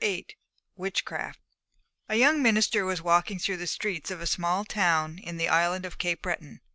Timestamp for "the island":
5.37-5.85